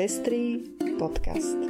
Pestrý 0.00 0.64
podcast. 0.96 1.60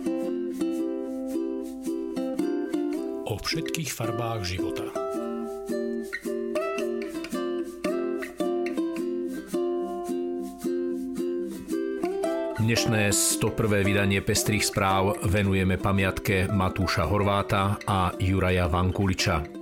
O 3.26 3.34
všetkých 3.34 3.90
farbách 3.90 4.46
života. 4.46 4.86
Dnešné 12.62 13.10
101. 13.10 13.42
vydanie 13.82 14.22
Pestrých 14.22 14.62
správ 14.62 15.26
venujeme 15.26 15.74
pamiatke 15.74 16.46
Matúša 16.54 17.10
Horváta 17.10 17.82
a 17.82 18.14
Juraja 18.14 18.70
Vankuliča. 18.70 19.59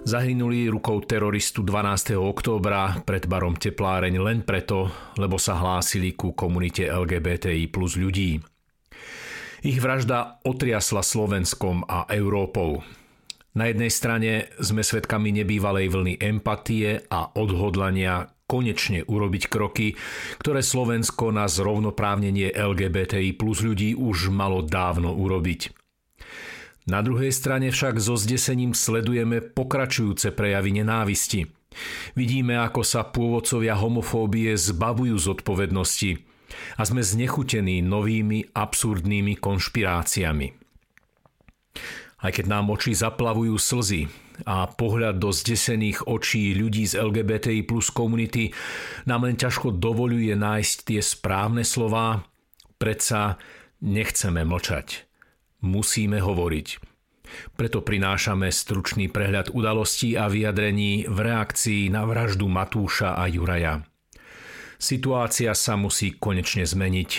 Zahynuli 0.00 0.72
rukou 0.72 1.04
teroristu 1.04 1.60
12. 1.60 2.16
októbra 2.16 3.04
pred 3.04 3.28
barom 3.28 3.52
Tepláreň 3.52 4.16
len 4.24 4.40
preto, 4.40 4.88
lebo 5.20 5.36
sa 5.36 5.60
hlásili 5.60 6.16
ku 6.16 6.32
komunite 6.32 6.88
LGBTI 6.88 7.68
plus 7.68 8.00
ľudí. 8.00 8.40
Ich 9.60 9.76
vražda 9.76 10.40
otriasla 10.40 11.04
Slovenskom 11.04 11.84
a 11.84 12.08
Európou. 12.08 12.80
Na 13.52 13.68
jednej 13.68 13.92
strane 13.92 14.48
sme 14.56 14.80
svedkami 14.80 15.36
nebývalej 15.36 15.92
vlny 15.92 16.14
empatie 16.16 17.04
a 17.12 17.36
odhodlania 17.36 18.24
konečne 18.48 19.04
urobiť 19.04 19.52
kroky, 19.52 19.94
ktoré 20.40 20.64
Slovensko 20.64 21.28
na 21.28 21.44
zrovnoprávnenie 21.44 22.56
LGBTI 22.56 23.36
plus 23.36 23.60
ľudí 23.60 23.92
už 23.94 24.32
malo 24.32 24.64
dávno 24.64 25.12
urobiť. 25.12 25.79
Na 26.90 27.06
druhej 27.06 27.30
strane 27.30 27.70
však 27.70 28.02
so 28.02 28.18
zdesením 28.18 28.74
sledujeme 28.74 29.38
pokračujúce 29.38 30.34
prejavy 30.34 30.82
nenávisti. 30.82 31.46
Vidíme, 32.18 32.58
ako 32.58 32.82
sa 32.82 33.06
pôvodcovia 33.06 33.78
homofóbie 33.78 34.58
zbavujú 34.58 35.14
zodpovednosti 35.14 36.18
a 36.50 36.82
sme 36.82 36.98
znechutení 36.98 37.78
novými 37.78 38.50
absurdnými 38.50 39.38
konšpiráciami. 39.38 40.50
Aj 42.26 42.30
keď 42.34 42.44
nám 42.50 42.74
oči 42.74 42.98
zaplavujú 42.98 43.54
slzy 43.54 44.10
a 44.50 44.66
pohľad 44.66 45.22
do 45.22 45.30
zdesených 45.30 46.10
očí 46.10 46.58
ľudí 46.58 46.90
z 46.90 46.98
LGBTI 46.98 47.70
plus 47.70 47.94
komunity 47.94 48.50
nám 49.06 49.30
len 49.30 49.38
ťažko 49.38 49.78
dovoluje 49.78 50.34
nájsť 50.34 50.76
tie 50.90 51.00
správne 51.00 51.62
slová, 51.62 52.26
predsa 52.82 53.38
nechceme 53.78 54.42
mlčať 54.42 55.09
musíme 55.62 56.20
hovoriť. 56.20 56.68
Preto 57.54 57.80
prinášame 57.80 58.50
stručný 58.50 59.06
prehľad 59.06 59.54
udalostí 59.54 60.18
a 60.18 60.26
vyjadrení 60.26 61.06
v 61.06 61.18
reakcii 61.18 61.86
na 61.88 62.02
vraždu 62.02 62.50
Matúša 62.50 63.14
a 63.14 63.30
Juraja. 63.30 63.86
Situácia 64.80 65.54
sa 65.54 65.78
musí 65.78 66.16
konečne 66.16 66.66
zmeniť. 66.66 67.10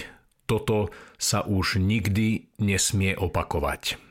Toto 0.50 0.92
sa 1.16 1.46
už 1.48 1.80
nikdy 1.80 2.52
nesmie 2.60 3.16
opakovať. 3.16 4.11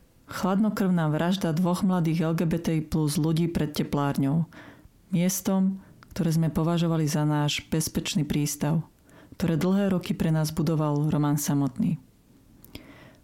Chladnokrvná 0.31 1.11
vražda 1.11 1.51
dvoch 1.51 1.83
mladých 1.83 2.23
LGBT 2.31 2.79
plus 2.87 3.19
ľudí 3.19 3.51
pred 3.51 3.75
teplárňou. 3.75 4.47
Miestom, 5.11 5.83
ktoré 6.15 6.31
sme 6.31 6.47
považovali 6.47 7.03
za 7.03 7.27
náš 7.27 7.67
bezpečný 7.67 8.23
prístav, 8.23 8.79
ktoré 9.35 9.59
dlhé 9.59 9.91
roky 9.91 10.15
pre 10.15 10.31
nás 10.31 10.55
budoval 10.55 11.11
Roman 11.11 11.35
samotný. 11.35 11.99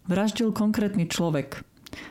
Vraždil 0.04 0.52
konkrétny 0.52 1.08
človek, 1.08 1.64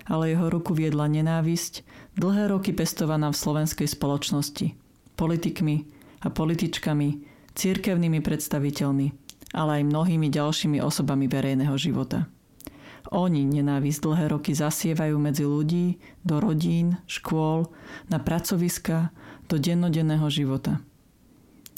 ale 0.09 0.33
jeho 0.33 0.49
ruku 0.49 0.73
viedla 0.73 1.05
nenávisť, 1.05 1.85
dlhé 2.17 2.49
roky 2.49 2.73
pestovaná 2.73 3.29
v 3.29 3.37
slovenskej 3.37 3.85
spoločnosti, 3.85 4.73
politikmi 5.13 5.85
a 6.25 6.33
političkami, 6.33 7.09
cirkevnými 7.53 8.17
predstaviteľmi, 8.25 9.07
ale 9.53 9.71
aj 9.81 9.89
mnohými 9.93 10.33
ďalšími 10.33 10.81
osobami 10.81 11.29
verejného 11.29 11.77
života. 11.77 12.25
Oni 13.15 13.47
nenávisť 13.47 14.03
dlhé 14.03 14.25
roky 14.35 14.51
zasievajú 14.51 15.15
medzi 15.15 15.47
ľudí, 15.47 15.95
do 16.27 16.43
rodín, 16.43 16.99
škôl, 17.07 17.71
na 18.11 18.19
pracoviska, 18.19 19.15
do 19.47 19.55
dennodenného 19.55 20.27
života. 20.27 20.83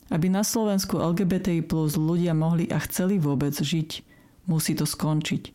Aby 0.09 0.33
na 0.33 0.41
Slovensku 0.41 0.97
LGBTI 0.97 1.61
plus 1.69 1.93
ľudia 1.93 2.33
mohli 2.33 2.65
a 2.73 2.81
chceli 2.81 3.21
vôbec 3.21 3.53
žiť, 3.53 4.01
musí 4.49 4.73
to 4.73 4.89
skončiť. 4.89 5.53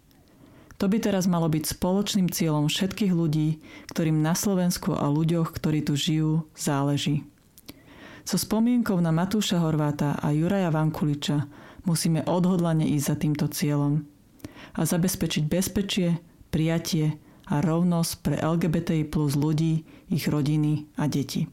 To 0.79 0.87
by 0.87 0.99
teraz 1.03 1.27
malo 1.27 1.51
byť 1.51 1.75
spoločným 1.75 2.31
cieľom 2.31 2.71
všetkých 2.71 3.11
ľudí, 3.11 3.59
ktorým 3.91 4.23
na 4.23 4.39
Slovensku 4.39 4.95
a 4.95 5.11
ľuďoch, 5.11 5.55
ktorí 5.59 5.83
tu 5.83 5.99
žijú, 5.99 6.47
záleží. 6.55 7.27
So 8.23 8.39
spomienkou 8.39 8.99
na 9.03 9.11
Matúša 9.11 9.59
Horváta 9.59 10.19
a 10.23 10.31
Juraja 10.31 10.71
Vankuliča 10.71 11.51
musíme 11.83 12.23
odhodlane 12.23 12.87
ísť 12.95 13.07
za 13.11 13.17
týmto 13.19 13.47
cieľom– 13.51 14.07
a 14.75 14.81
zabezpečiť 14.83 15.45
bezpečie, 15.47 16.19
prijatie 16.51 17.19
a 17.51 17.61
rovnosť 17.63 18.13
pre 18.25 18.37
LGBTI 18.41 19.07
plus 19.07 19.39
ľudí, 19.39 19.87
ich 20.11 20.27
rodiny 20.27 20.91
a 20.99 21.07
deti. 21.07 21.47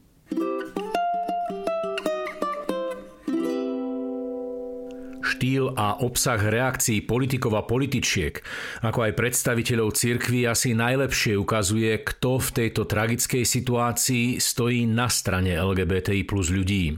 štýl 5.42 5.74
a 5.74 5.98
obsah 5.98 6.38
reakcií 6.38 7.02
politikov 7.02 7.58
a 7.58 7.66
političiek, 7.66 8.38
ako 8.86 9.10
aj 9.10 9.18
predstaviteľov 9.18 9.90
cirkví 9.90 10.46
asi 10.46 10.70
najlepšie 10.70 11.34
ukazuje, 11.34 11.98
kto 11.98 12.38
v 12.38 12.48
tejto 12.62 12.86
tragickej 12.86 13.42
situácii 13.42 14.38
stojí 14.38 14.86
na 14.86 15.10
strane 15.10 15.58
LGBTI 15.58 16.22
plus 16.30 16.46
ľudí. 16.54 16.94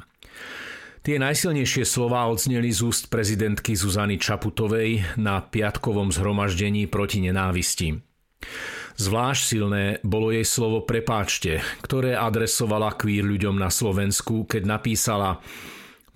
Tie 1.04 1.20
najsilnejšie 1.20 1.84
slová 1.84 2.24
odzneli 2.32 2.72
z 2.72 2.80
úst 2.80 3.12
prezidentky 3.12 3.76
Zuzany 3.76 4.16
Čaputovej 4.16 5.20
na 5.20 5.44
piatkovom 5.44 6.08
zhromaždení 6.08 6.88
proti 6.88 7.20
nenávisti. 7.20 8.00
Zvlášť 8.96 9.42
silné 9.44 10.00
bolo 10.00 10.32
jej 10.32 10.48
slovo 10.48 10.80
prepáčte, 10.80 11.60
ktoré 11.84 12.16
adresovala 12.16 12.96
queer 12.96 13.20
ľuďom 13.20 13.52
na 13.52 13.68
Slovensku, 13.68 14.48
keď 14.48 14.64
napísala 14.64 15.44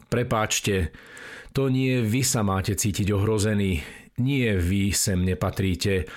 Prepáčte, 0.08 0.88
to 1.52 1.68
nie 1.68 2.00
vy 2.00 2.24
sa 2.24 2.40
máte 2.40 2.72
cítiť 2.72 3.12
ohrozený, 3.12 3.84
nie 4.24 4.48
vy 4.56 4.96
sem 4.96 5.20
nepatríte. 5.20 6.08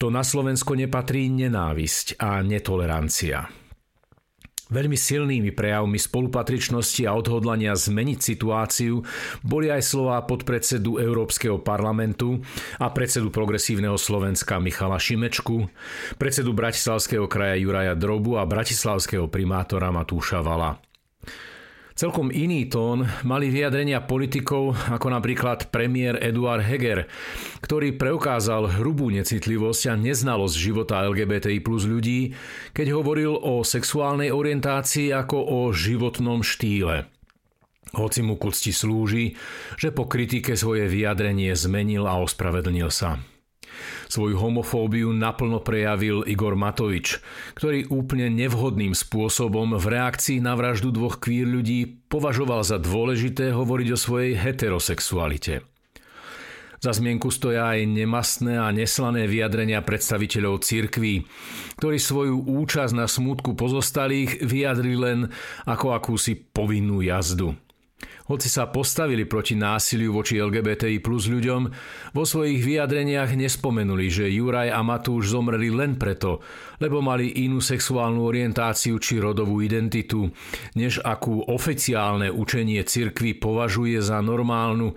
To 0.00 0.08
na 0.08 0.24
Slovensko 0.24 0.72
nepatrí 0.72 1.28
nenávisť 1.28 2.16
a 2.16 2.40
netolerancia. 2.40 3.65
Veľmi 4.66 4.98
silnými 4.98 5.54
prejavmi 5.54 5.94
spolupatričnosti 5.94 7.06
a 7.06 7.14
odhodlania 7.14 7.78
zmeniť 7.78 8.18
situáciu 8.18 8.98
boli 9.46 9.70
aj 9.70 9.82
slová 9.86 10.18
podpredsedu 10.26 10.98
Európskeho 10.98 11.62
parlamentu 11.62 12.42
a 12.82 12.90
predsedu 12.90 13.30
Progresívneho 13.30 13.94
Slovenska 13.94 14.58
Michala 14.58 14.98
Šimečku, 14.98 15.70
predsedu 16.18 16.50
Bratislavského 16.50 17.30
kraja 17.30 17.54
Juraja 17.54 17.94
Drobu 17.94 18.38
a 18.38 18.44
bratislavského 18.46 19.30
primátora 19.30 19.94
Matúša 19.94 20.42
Vala. 20.42 20.85
Celkom 21.96 22.28
iný 22.28 22.68
tón 22.68 23.08
mali 23.24 23.48
vyjadrenia 23.48 24.04
politikov 24.04 24.76
ako 24.92 25.16
napríklad 25.16 25.72
premiér 25.72 26.20
Eduard 26.20 26.60
Heger, 26.60 27.08
ktorý 27.64 27.96
preukázal 27.96 28.68
hrubú 28.68 29.08
necitlivosť 29.08 29.82
a 29.88 29.94
neznalosť 29.96 30.56
života 30.60 31.00
LGBTI 31.08 31.64
plus 31.64 31.88
ľudí, 31.88 32.36
keď 32.76 33.00
hovoril 33.00 33.32
o 33.40 33.64
sexuálnej 33.64 34.28
orientácii 34.28 35.08
ako 35.16 35.40
o 35.40 35.60
životnom 35.72 36.44
štýle. 36.44 37.08
Hoci 37.96 38.20
mu 38.20 38.36
ku 38.36 38.52
slúži, 38.52 39.32
že 39.80 39.88
po 39.88 40.04
kritike 40.04 40.52
svoje 40.52 40.92
vyjadrenie 40.92 41.56
zmenil 41.56 42.04
a 42.04 42.20
ospravedlnil 42.20 42.92
sa. 42.92 43.24
Svoju 44.06 44.38
homofóbiu 44.38 45.10
naplno 45.10 45.58
prejavil 45.58 46.22
Igor 46.30 46.54
Matovič, 46.54 47.18
ktorý 47.58 47.90
úplne 47.90 48.30
nevhodným 48.30 48.94
spôsobom 48.94 49.74
v 49.74 49.86
reakcii 49.86 50.38
na 50.38 50.54
vraždu 50.54 50.94
dvoch 50.94 51.18
queer 51.18 51.50
ľudí 51.50 52.06
považoval 52.06 52.62
za 52.62 52.78
dôležité 52.78 53.50
hovoriť 53.50 53.88
o 53.90 53.98
svojej 53.98 54.38
heterosexualite. 54.38 55.66
Za 56.76 56.92
zmienku 56.92 57.32
stoja 57.32 57.72
aj 57.74 57.88
nemastné 57.88 58.60
a 58.60 58.70
neslané 58.70 59.26
vyjadrenia 59.26 59.82
predstaviteľov 59.82 60.62
cirkví, 60.62 61.24
ktorí 61.80 61.96
svoju 61.98 62.46
účasť 62.46 62.92
na 62.94 63.10
smútku 63.10 63.58
pozostalých 63.58 64.44
vyjadri 64.44 64.94
len 64.94 65.32
ako 65.66 65.96
akúsi 65.96 66.36
povinnú 66.36 67.00
jazdu. 67.02 67.58
Hoci 68.26 68.48
sa 68.50 68.66
postavili 68.66 69.22
proti 69.22 69.54
násiliu 69.54 70.10
voči 70.10 70.42
LGBTI 70.42 70.98
plus 70.98 71.30
ľuďom, 71.30 71.62
vo 72.10 72.24
svojich 72.26 72.62
vyjadreniach 72.62 73.38
nespomenuli, 73.38 74.10
že 74.10 74.30
Juraj 74.30 74.74
a 74.74 74.82
Matúš 74.82 75.30
zomreli 75.30 75.70
len 75.70 75.94
preto, 75.94 76.42
lebo 76.82 76.98
mali 76.98 77.46
inú 77.46 77.62
sexuálnu 77.62 78.26
orientáciu 78.26 78.98
či 78.98 79.22
rodovú 79.22 79.62
identitu, 79.62 80.28
než 80.74 80.98
akú 81.00 81.46
oficiálne 81.46 82.28
učenie 82.28 82.82
cirkvy 82.82 83.38
považuje 83.38 84.02
za 84.02 84.18
normálnu 84.18 84.92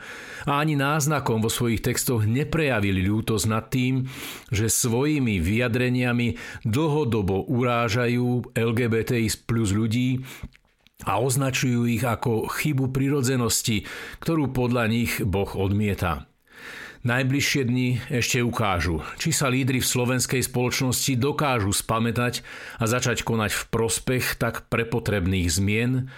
a 0.49 0.59
ani 0.59 0.73
náznakom 0.73 1.39
vo 1.39 1.51
svojich 1.51 1.85
textoch 1.85 2.25
neprejavili 2.25 3.05
ľútosť 3.05 3.45
nad 3.45 3.69
tým, 3.69 4.09
že 4.49 4.67
svojimi 4.67 5.37
vyjadreniami 5.37 6.35
dlhodobo 6.65 7.45
urážajú 7.47 8.57
LGBTI 8.57 9.27
plus 9.45 9.71
ľudí, 9.71 10.25
a 11.07 11.19
označujú 11.19 11.87
ich 11.87 12.03
ako 12.03 12.51
chybu 12.51 12.91
prirodzenosti, 12.91 13.87
ktorú 14.19 14.51
podľa 14.51 14.91
nich 14.91 15.23
Boh 15.23 15.49
odmieta. 15.55 16.27
Najbližšie 16.99 17.61
dni 17.63 17.89
ešte 18.11 18.43
ukážu, 18.43 18.99
či 19.15 19.31
sa 19.31 19.47
lídry 19.47 19.79
v 19.79 19.87
slovenskej 19.87 20.43
spoločnosti 20.43 21.15
dokážu 21.15 21.71
spamätať 21.71 22.43
a 22.75 22.83
začať 22.91 23.23
konať 23.23 23.55
v 23.55 23.63
prospech 23.71 24.35
tak 24.35 24.67
prepotrebných 24.67 25.47
zmien, 25.47 26.11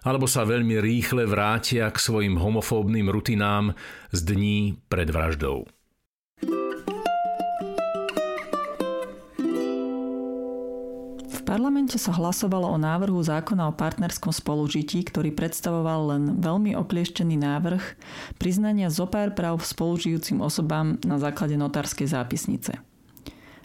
alebo 0.00 0.24
sa 0.24 0.48
veľmi 0.48 0.80
rýchle 0.80 1.28
vrátia 1.28 1.84
k 1.92 2.00
svojim 2.00 2.40
homofóbnym 2.40 3.12
rutinám 3.12 3.76
z 4.08 4.18
dní 4.24 4.58
pred 4.88 5.12
vraždou. 5.12 5.68
Parlamente 11.52 12.00
sa 12.00 12.16
hlasovalo 12.16 12.64
o 12.64 12.80
návrhu 12.80 13.20
zákona 13.20 13.68
o 13.68 13.76
partnerskom 13.76 14.32
spolužití, 14.32 15.04
ktorý 15.04 15.36
predstavoval 15.36 16.16
len 16.16 16.22
veľmi 16.40 16.72
oklieštený 16.80 17.36
návrh 17.36 17.84
priznania 18.40 18.88
zopár 18.88 19.36
práv 19.36 19.60
spolužijúcim 19.60 20.40
osobám 20.40 20.96
na 21.04 21.20
základe 21.20 21.60
notárskej 21.60 22.08
zápisnice. 22.08 22.80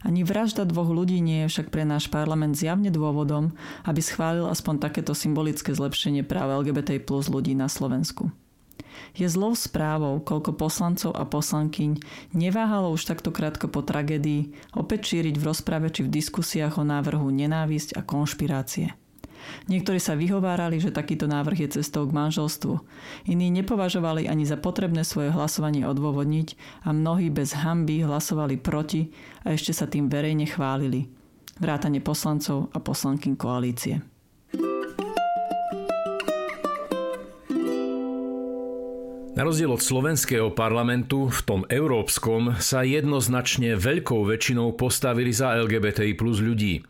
Ani 0.03 0.27
vražda 0.27 0.67
dvoch 0.67 0.91
ľudí 0.91 1.23
nie 1.23 1.47
je 1.47 1.51
však 1.55 1.71
pre 1.71 1.87
náš 1.87 2.11
parlament 2.11 2.59
zjavne 2.59 2.91
dôvodom, 2.91 3.55
aby 3.87 4.03
schválil 4.03 4.51
aspoň 4.51 4.83
takéto 4.83 5.15
symbolické 5.15 5.71
zlepšenie 5.71 6.27
práv 6.27 6.67
LGBT 6.67 6.99
plus 6.99 7.31
ľudí 7.31 7.55
na 7.55 7.71
Slovensku. 7.71 8.35
Je 9.17 9.27
zlou 9.29 9.57
správou, 9.57 10.21
koľko 10.21 10.53
poslancov 10.53 11.11
a 11.17 11.25
poslankyň 11.25 12.01
neváhalo 12.37 12.93
už 12.93 13.07
takto 13.07 13.33
krátko 13.33 13.69
po 13.69 13.81
tragédii 13.81 14.53
opäť 14.77 15.15
šíriť 15.15 15.35
v 15.37 15.47
rozprave 15.47 15.87
či 15.89 16.05
v 16.05 16.13
diskusiách 16.13 16.77
o 16.77 16.83
návrhu 16.85 17.29
nenávisť 17.29 17.97
a 17.97 18.01
konšpirácie. 18.05 18.93
Niektorí 19.71 19.99
sa 19.99 20.17
vyhovárali, 20.17 20.79
že 20.81 20.91
takýto 20.91 21.29
návrh 21.29 21.67
je 21.67 21.73
cestou 21.79 22.03
k 22.03 22.15
manželstvu. 22.15 22.83
Iní 23.31 23.47
nepovažovali 23.51 24.27
ani 24.27 24.43
za 24.43 24.59
potrebné 24.59 25.07
svoje 25.07 25.31
hlasovanie 25.31 25.87
odôvodniť 25.87 26.83
a 26.83 26.91
mnohí 26.91 27.31
bez 27.31 27.55
hamby 27.55 28.03
hlasovali 28.03 28.59
proti 28.59 29.13
a 29.47 29.55
ešte 29.55 29.71
sa 29.71 29.87
tým 29.87 30.11
verejne 30.11 30.47
chválili. 30.49 31.07
Vrátane 31.57 32.03
poslancov 32.03 32.69
a 32.75 32.77
poslankyň 32.77 33.33
koalície. 33.39 34.16
Na 39.37 39.45
rozdiel 39.45 39.69
od 39.69 39.85
slovenského 39.85 40.49
parlamentu, 40.49 41.29
v 41.29 41.39
tom 41.45 41.61
európskom 41.69 42.57
sa 42.57 42.81
jednoznačne 42.81 43.77
veľkou 43.77 44.25
väčšinou 44.25 44.73
postavili 44.73 45.29
za 45.29 45.53
LGBTI 45.61 46.17
plus 46.17 46.41
ľudí. 46.41 46.81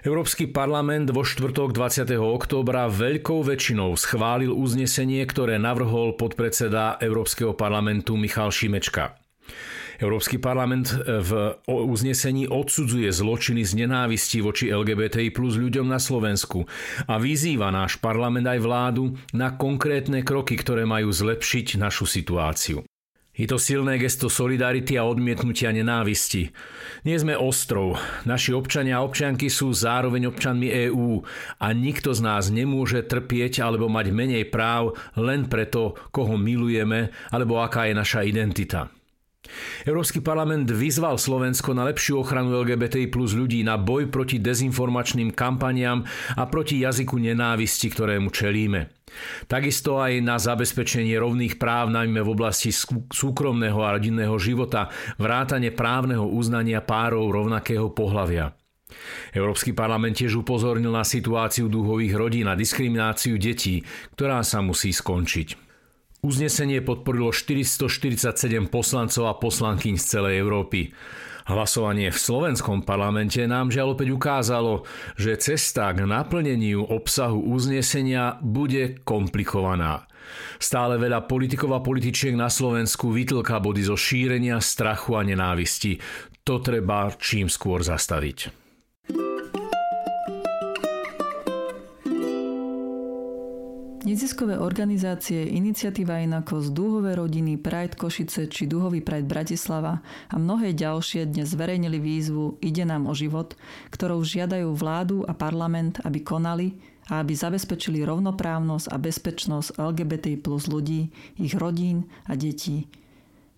Európsky 0.00 0.48
parlament 0.48 1.12
vo 1.12 1.20
štvrtok 1.20 1.76
20. 1.76 2.16
októbra 2.16 2.88
veľkou 2.88 3.44
väčšinou 3.44 3.92
schválil 3.92 4.56
uznesenie, 4.56 5.20
ktoré 5.28 5.60
navrhol 5.60 6.16
podpredseda 6.16 6.96
Európskeho 6.96 7.52
parlamentu 7.52 8.16
Michal 8.16 8.48
Šimečka. 8.48 9.20
Európsky 9.96 10.36
parlament 10.36 10.92
e, 10.92 11.20
v 11.24 11.30
uznesení 11.66 12.44
odsudzuje 12.48 13.08
zločiny 13.08 13.64
z 13.64 13.86
nenávisti 13.86 14.44
voči 14.44 14.68
LGBTI 14.68 15.32
plus 15.32 15.56
ľuďom 15.56 15.88
na 15.88 15.96
Slovensku 15.96 16.68
a 17.08 17.16
vyzýva 17.16 17.72
náš 17.72 17.96
parlament 18.00 18.44
aj 18.44 18.60
vládu 18.60 19.16
na 19.32 19.56
konkrétne 19.56 20.20
kroky, 20.20 20.60
ktoré 20.60 20.84
majú 20.84 21.08
zlepšiť 21.08 21.80
našu 21.80 22.04
situáciu. 22.04 22.84
Je 23.36 23.44
to 23.44 23.60
silné 23.60 24.00
gesto 24.00 24.32
solidarity 24.32 24.96
a 24.96 25.04
odmietnutia 25.04 25.68
nenávisti. 25.68 26.48
Nie 27.04 27.20
sme 27.20 27.36
ostrov. 27.36 28.00
Naši 28.24 28.56
občania 28.56 28.96
a 28.96 29.04
občianky 29.04 29.52
sú 29.52 29.76
zároveň 29.76 30.32
občanmi 30.32 30.72
EÚ 30.88 31.20
a 31.60 31.66
nikto 31.76 32.16
z 32.16 32.20
nás 32.24 32.48
nemôže 32.48 33.04
trpieť 33.04 33.60
alebo 33.60 33.92
mať 33.92 34.08
menej 34.08 34.48
práv 34.48 34.96
len 35.20 35.52
preto, 35.52 36.00
koho 36.16 36.40
milujeme 36.40 37.12
alebo 37.28 37.60
aká 37.60 37.92
je 37.92 37.94
naša 38.00 38.24
identita. 38.24 38.95
Európsky 39.84 40.22
parlament 40.22 40.68
vyzval 40.70 41.16
Slovensko 41.16 41.72
na 41.72 41.86
lepšiu 41.88 42.22
ochranu 42.22 42.54
LGBTI 42.62 43.10
plus 43.10 43.32
ľudí, 43.34 43.62
na 43.66 43.80
boj 43.80 44.10
proti 44.12 44.38
dezinformačným 44.38 45.32
kampaniám 45.32 46.04
a 46.36 46.42
proti 46.46 46.82
jazyku 46.82 47.18
nenávisti, 47.18 47.90
ktorému 47.90 48.30
čelíme. 48.30 48.92
Takisto 49.46 50.02
aj 50.02 50.18
na 50.20 50.36
zabezpečenie 50.36 51.16
rovných 51.16 51.56
práv 51.56 51.88
najmä 51.94 52.20
v 52.20 52.32
oblasti 52.32 52.74
súkromného 53.10 53.80
a 53.80 53.96
rodinného 53.96 54.36
života, 54.36 54.92
vrátane 55.16 55.72
právneho 55.72 56.26
uznania 56.26 56.82
párov 56.84 57.30
rovnakého 57.30 57.90
pohľavia. 57.94 58.52
Európsky 59.34 59.74
parlament 59.74 60.14
tiež 60.14 60.38
upozornil 60.38 60.94
na 60.94 61.02
situáciu 61.02 61.66
dúhových 61.66 62.14
rodín 62.14 62.46
a 62.46 62.54
diskrimináciu 62.54 63.34
detí, 63.34 63.82
ktorá 64.14 64.46
sa 64.46 64.62
musí 64.62 64.94
skončiť. 64.94 65.65
Uznesenie 66.26 66.82
podporilo 66.82 67.30
447 67.30 68.66
poslancov 68.66 69.30
a 69.30 69.38
poslankyň 69.38 69.94
z 69.94 70.04
celej 70.10 70.42
Európy. 70.42 70.90
Hlasovanie 71.46 72.10
v 72.10 72.18
slovenskom 72.18 72.82
parlamente 72.82 73.38
nám 73.46 73.70
žiaľ 73.70 73.94
opäť 73.94 74.10
ukázalo, 74.10 74.82
že 75.14 75.38
cesta 75.38 75.94
k 75.94 76.02
naplneniu 76.02 76.82
obsahu 76.82 77.38
uznesenia 77.46 78.42
bude 78.42 78.98
komplikovaná. 79.06 80.10
Stále 80.58 80.98
veľa 80.98 81.30
politikov 81.30 81.78
a 81.78 81.78
političiek 81.78 82.34
na 82.34 82.50
Slovensku 82.50 83.14
vytlka 83.14 83.62
body 83.62 83.86
zo 83.86 83.94
šírenia 83.94 84.58
strachu 84.58 85.14
a 85.14 85.22
nenávisti. 85.22 86.02
To 86.42 86.58
treba 86.58 87.14
čím 87.22 87.46
skôr 87.46 87.86
zastaviť. 87.86 88.65
Neziskové 94.06 94.54
organizácie 94.54 95.50
Iniciatíva 95.50 96.22
Inakos, 96.22 96.70
Dúhové 96.70 97.18
rodiny, 97.18 97.58
Pride 97.58 97.98
Košice 97.98 98.46
či 98.46 98.70
Dúhový 98.70 99.02
Pride 99.02 99.26
Bratislava 99.26 99.98
a 100.30 100.38
mnohé 100.38 100.78
ďalšie 100.78 101.26
dnes 101.26 101.50
zverejnili 101.50 101.98
výzvu 101.98 102.62
Ide 102.62 102.86
nám 102.86 103.10
o 103.10 103.18
život, 103.18 103.58
ktorou 103.90 104.22
žiadajú 104.22 104.70
vládu 104.78 105.26
a 105.26 105.34
parlament, 105.34 105.98
aby 106.06 106.22
konali 106.22 106.78
a 107.10 107.18
aby 107.18 107.34
zabezpečili 107.34 108.06
rovnoprávnosť 108.06 108.94
a 108.94 108.96
bezpečnosť 109.02 109.74
LGBT 109.74 110.38
plus 110.38 110.70
ľudí, 110.70 111.10
ich 111.42 111.58
rodín 111.58 112.06
a 112.30 112.38
detí 112.38 112.86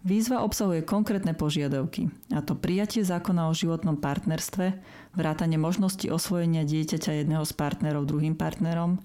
Výzva 0.07 0.47
obsahuje 0.47 0.87
konkrétne 0.87 1.35
požiadavky, 1.35 2.07
a 2.31 2.39
to 2.39 2.55
prijatie 2.55 3.03
zákona 3.03 3.51
o 3.51 3.53
životnom 3.53 3.99
partnerstve, 3.99 4.79
vrátanie 5.19 5.59
možnosti 5.59 6.07
osvojenia 6.07 6.63
dieťaťa 6.63 7.19
jedného 7.19 7.43
z 7.43 7.53
partnerov 7.59 8.07
druhým 8.07 8.39
partnerom, 8.39 9.03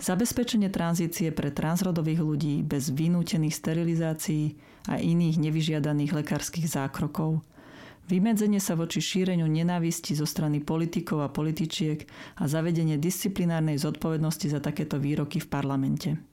zabezpečenie 0.00 0.72
tranzície 0.72 1.28
pre 1.28 1.52
transrodových 1.52 2.24
ľudí 2.24 2.54
bez 2.64 2.88
vynútených 2.88 3.52
sterilizácií 3.52 4.56
a 4.88 4.96
iných 4.96 5.36
nevyžiadaných 5.36 6.24
lekárskych 6.24 6.72
zákrokov, 6.72 7.44
vymedzenie 8.08 8.64
sa 8.64 8.80
voči 8.80 9.04
šíreniu 9.04 9.44
nenávisti 9.44 10.16
zo 10.16 10.24
strany 10.24 10.64
politikov 10.64 11.20
a 11.20 11.28
političiek 11.28 12.08
a 12.40 12.48
zavedenie 12.48 12.96
disciplinárnej 12.96 13.76
zodpovednosti 13.76 14.48
za 14.48 14.64
takéto 14.64 14.96
výroky 14.96 15.36
v 15.36 15.50
parlamente 15.52 16.29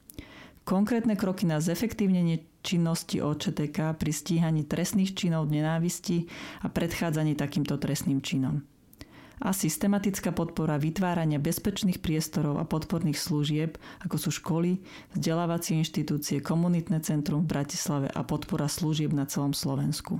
konkrétne 0.67 1.15
kroky 1.15 1.47
na 1.47 1.63
zefektívnenie 1.63 2.43
činnosti 2.59 3.23
OČTK 3.23 3.95
pri 3.95 4.11
stíhaní 4.11 4.67
trestných 4.67 5.15
činov 5.15 5.47
nenávisti 5.47 6.27
a 6.59 6.67
predchádzaní 6.67 7.39
takýmto 7.39 7.79
trestným 7.79 8.19
činom. 8.19 8.67
A 9.37 9.53
systematická 9.53 10.33
podpora 10.33 10.81
vytvárania 10.81 11.37
bezpečných 11.39 12.01
priestorov 12.03 12.59
a 12.59 12.65
podporných 12.65 13.15
služieb, 13.15 13.77
ako 14.03 14.17
sú 14.17 14.33
školy, 14.33 14.81
vzdelávacie 15.15 15.77
inštitúcie, 15.77 16.41
komunitné 16.43 16.99
centrum 17.05 17.45
v 17.45 17.53
Bratislave 17.55 18.11
a 18.11 18.27
podpora 18.27 18.67
služieb 18.67 19.13
na 19.13 19.29
celom 19.29 19.53
Slovensku. 19.53 20.19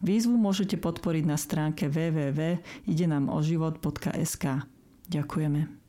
Výzvu 0.00 0.32
môžete 0.34 0.80
podporiť 0.80 1.28
na 1.28 1.36
stránke 1.36 1.92
www.idenamOživot.sk. 1.92 4.44
Ďakujeme. 5.12 5.81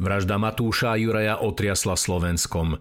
Vražda 0.00 0.40
Matúša 0.40 0.96
a 0.96 1.00
Juraja 1.00 1.36
otriasla 1.44 1.92
Slovenskom. 1.92 2.80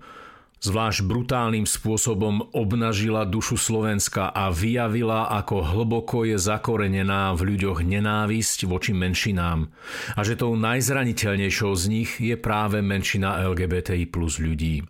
Zvlášť 0.63 1.03
brutálnym 1.03 1.67
spôsobom 1.67 2.47
obnažila 2.55 3.27
dušu 3.27 3.59
Slovenska 3.59 4.31
a 4.31 4.47
vyjavila, 4.51 5.27
ako 5.27 5.67
hlboko 5.67 6.23
je 6.23 6.39
zakorenená 6.39 7.35
v 7.35 7.55
ľuďoch 7.55 7.83
nenávisť 7.83 8.67
voči 8.71 8.95
menšinám 8.95 9.67
a 10.15 10.19
že 10.23 10.39
tou 10.39 10.55
najzraniteľnejšou 10.55 11.71
z 11.75 11.83
nich 11.91 12.11
je 12.23 12.39
práve 12.39 12.79
menšina 12.79 13.43
LGBTI 13.51 14.07
plus 14.07 14.39
ľudí. 14.39 14.88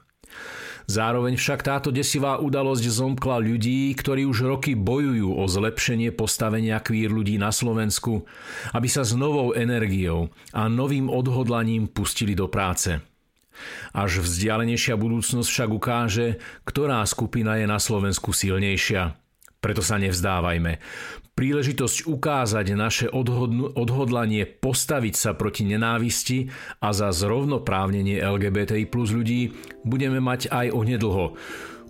Zároveň 0.90 1.38
však 1.38 1.62
táto 1.62 1.94
desivá 1.94 2.42
udalosť 2.42 2.82
zomkla 2.90 3.38
ľudí, 3.38 3.94
ktorí 3.94 4.26
už 4.26 4.50
roky 4.50 4.74
bojujú 4.74 5.38
o 5.38 5.46
zlepšenie 5.46 6.10
postavenia 6.18 6.82
kvír 6.82 7.14
ľudí 7.14 7.38
na 7.38 7.54
Slovensku, 7.54 8.26
aby 8.74 8.90
sa 8.90 9.06
s 9.06 9.14
novou 9.14 9.54
energiou 9.54 10.34
a 10.50 10.66
novým 10.66 11.06
odhodlaním 11.06 11.86
pustili 11.94 12.34
do 12.34 12.50
práce. 12.50 12.98
Až 13.94 14.26
vzdialenejšia 14.26 14.98
budúcnosť 14.98 15.46
však 15.46 15.70
ukáže, 15.70 16.28
ktorá 16.66 17.06
skupina 17.06 17.62
je 17.62 17.70
na 17.70 17.78
Slovensku 17.78 18.34
silnejšia. 18.34 19.29
Preto 19.60 19.84
sa 19.84 20.00
nevzdávajme. 20.00 20.80
Príležitosť 21.36 22.08
ukázať 22.08 22.76
naše 22.76 23.08
odhodlanie 23.76 24.44
postaviť 24.44 25.16
sa 25.16 25.32
proti 25.36 25.64
nenávisti 25.68 26.52
a 26.84 26.92
za 26.92 27.12
zrovnoprávnenie 27.16 28.20
LGBTI 28.20 28.88
plus 28.88 29.16
ľudí 29.16 29.56
budeme 29.88 30.20
mať 30.20 30.52
aj 30.52 30.72
onedlho. 30.76 31.36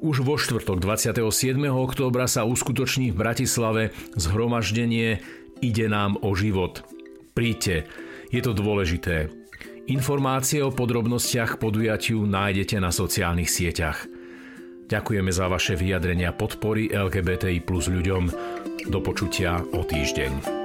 Už 0.06 0.22
vo 0.22 0.38
štvrtok 0.38 0.82
27. 0.82 1.58
októbra 1.66 2.30
sa 2.30 2.46
uskutoční 2.46 3.12
v 3.14 3.20
Bratislave 3.20 3.84
zhromaždenie 4.18 5.22
Ide 5.60 5.92
nám 5.92 6.16
o 6.24 6.32
život. 6.38 6.88
Príďte, 7.36 7.84
je 8.32 8.42
to 8.42 8.56
dôležité. 8.56 9.28
Informácie 9.90 10.62
o 10.62 10.70
podrobnostiach 10.70 11.58
podujatiu 11.58 12.24
nájdete 12.24 12.78
na 12.78 12.94
sociálnych 12.94 13.50
sieťach. 13.50 14.19
Ďakujeme 14.90 15.30
za 15.30 15.46
vaše 15.46 15.78
vyjadrenia 15.78 16.34
podpory 16.34 16.90
LGBTI 16.90 17.62
plus 17.62 17.94
ľuďom. 17.94 18.34
Do 18.90 19.00
počutia 19.06 19.62
o 19.62 19.86
týždeň. 19.86 20.59